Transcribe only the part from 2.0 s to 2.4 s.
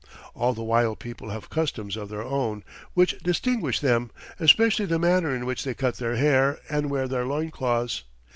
their